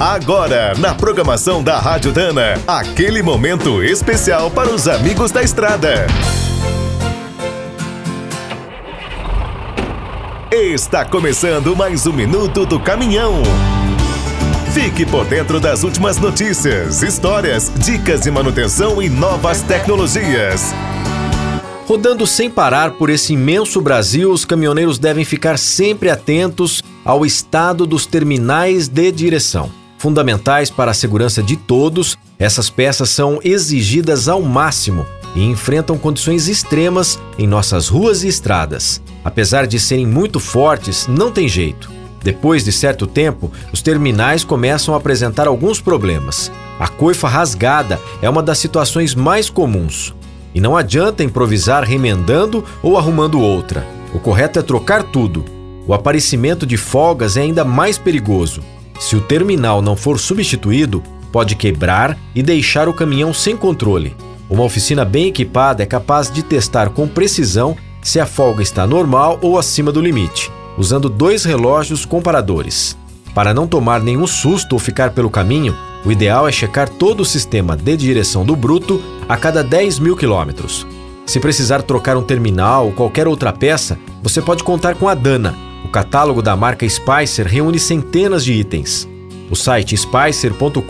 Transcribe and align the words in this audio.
Agora, 0.00 0.74
na 0.78 0.94
programação 0.94 1.60
da 1.60 1.76
Rádio 1.80 2.12
Dana, 2.12 2.54
aquele 2.68 3.20
momento 3.20 3.82
especial 3.82 4.48
para 4.48 4.70
os 4.70 4.86
amigos 4.86 5.32
da 5.32 5.42
estrada. 5.42 6.06
Está 10.52 11.04
começando 11.04 11.74
mais 11.74 12.06
um 12.06 12.12
minuto 12.12 12.64
do 12.64 12.78
caminhão. 12.78 13.42
Fique 14.72 15.04
por 15.04 15.24
dentro 15.24 15.58
das 15.58 15.82
últimas 15.82 16.16
notícias, 16.16 17.02
histórias, 17.02 17.68
dicas 17.78 18.20
de 18.20 18.30
manutenção 18.30 19.02
e 19.02 19.08
novas 19.08 19.62
tecnologias. 19.62 20.72
Rodando 21.88 22.24
sem 22.24 22.48
parar 22.48 22.92
por 22.92 23.10
esse 23.10 23.32
imenso 23.32 23.80
Brasil, 23.80 24.30
os 24.30 24.44
caminhoneiros 24.44 24.96
devem 24.96 25.24
ficar 25.24 25.58
sempre 25.58 26.08
atentos 26.08 26.84
ao 27.04 27.26
estado 27.26 27.84
dos 27.84 28.06
terminais 28.06 28.86
de 28.86 29.10
direção. 29.10 29.87
Fundamentais 29.98 30.70
para 30.70 30.92
a 30.92 30.94
segurança 30.94 31.42
de 31.42 31.56
todos, 31.56 32.16
essas 32.38 32.70
peças 32.70 33.10
são 33.10 33.40
exigidas 33.42 34.28
ao 34.28 34.40
máximo 34.40 35.04
e 35.34 35.44
enfrentam 35.44 35.98
condições 35.98 36.46
extremas 36.46 37.18
em 37.36 37.48
nossas 37.48 37.88
ruas 37.88 38.22
e 38.22 38.28
estradas. 38.28 39.02
Apesar 39.24 39.66
de 39.66 39.80
serem 39.80 40.06
muito 40.06 40.38
fortes, 40.38 41.08
não 41.08 41.32
tem 41.32 41.48
jeito. 41.48 41.90
Depois 42.22 42.64
de 42.64 42.70
certo 42.70 43.08
tempo, 43.08 43.50
os 43.72 43.82
terminais 43.82 44.44
começam 44.44 44.94
a 44.94 44.96
apresentar 44.96 45.48
alguns 45.48 45.80
problemas. 45.80 46.50
A 46.78 46.86
coifa 46.86 47.28
rasgada 47.28 48.00
é 48.22 48.30
uma 48.30 48.42
das 48.42 48.58
situações 48.58 49.16
mais 49.16 49.50
comuns. 49.50 50.14
E 50.54 50.60
não 50.60 50.76
adianta 50.76 51.24
improvisar 51.24 51.82
remendando 51.82 52.64
ou 52.82 52.96
arrumando 52.96 53.40
outra. 53.40 53.84
O 54.14 54.20
correto 54.20 54.60
é 54.60 54.62
trocar 54.62 55.02
tudo. 55.02 55.44
O 55.86 55.92
aparecimento 55.92 56.64
de 56.64 56.76
folgas 56.76 57.36
é 57.36 57.42
ainda 57.42 57.64
mais 57.64 57.98
perigoso. 57.98 58.62
Se 58.98 59.16
o 59.16 59.20
terminal 59.20 59.80
não 59.80 59.96
for 59.96 60.18
substituído, 60.18 61.02
pode 61.32 61.54
quebrar 61.54 62.18
e 62.34 62.42
deixar 62.42 62.88
o 62.88 62.94
caminhão 62.94 63.32
sem 63.32 63.56
controle. 63.56 64.16
Uma 64.48 64.64
oficina 64.64 65.04
bem 65.04 65.26
equipada 65.26 65.82
é 65.82 65.86
capaz 65.86 66.30
de 66.30 66.42
testar 66.42 66.90
com 66.90 67.06
precisão 67.06 67.76
se 68.02 68.18
a 68.18 68.26
folga 68.26 68.62
está 68.62 68.86
normal 68.86 69.38
ou 69.42 69.58
acima 69.58 69.92
do 69.92 70.00
limite 70.00 70.50
usando 70.78 71.08
dois 71.08 71.44
relógios 71.44 72.06
comparadores. 72.06 72.96
Para 73.34 73.52
não 73.52 73.66
tomar 73.66 74.00
nenhum 74.00 74.26
susto 74.26 74.74
ou 74.74 74.78
ficar 74.78 75.10
pelo 75.10 75.28
caminho, 75.28 75.76
o 76.04 76.12
ideal 76.12 76.46
é 76.46 76.52
checar 76.52 76.88
todo 76.88 77.20
o 77.20 77.26
sistema 77.26 77.76
de 77.76 77.96
direção 77.96 78.44
do 78.44 78.54
bruto 78.54 79.02
a 79.28 79.36
cada 79.36 79.64
10 79.64 79.98
mil 79.98 80.16
quilômetros. 80.16 80.86
Se 81.26 81.40
precisar 81.40 81.82
trocar 81.82 82.16
um 82.16 82.22
terminal 82.22 82.86
ou 82.86 82.92
qualquer 82.92 83.26
outra 83.26 83.52
peça, 83.52 83.98
você 84.22 84.40
pode 84.40 84.62
contar 84.62 84.94
com 84.94 85.08
a 85.08 85.14
Dana. 85.14 85.54
O 85.88 85.90
catálogo 85.90 86.40
da 86.42 86.54
marca 86.54 86.86
Spicer 86.86 87.46
reúne 87.46 87.78
centenas 87.78 88.44
de 88.44 88.52
itens. 88.52 89.08
O 89.50 89.56
site 89.56 89.96
spicer.com.br 89.96 90.82